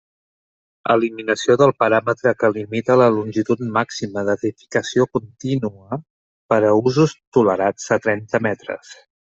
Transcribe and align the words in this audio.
Eliminació 0.93 1.57
del 1.61 1.73
paràmetre 1.83 2.33
que 2.39 2.49
limita 2.55 2.97
la 3.03 3.11
longitud 3.17 3.63
màxima 3.77 4.25
d'edificació 4.31 5.09
contínua 5.19 6.03
per 6.55 6.61
a 6.65 6.75
usos 6.93 7.19
tolerats 7.39 7.93
a 7.99 8.05
trenta 8.09 8.47
metres. 8.51 8.95